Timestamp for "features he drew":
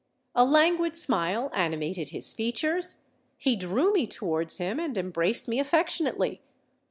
2.33-3.93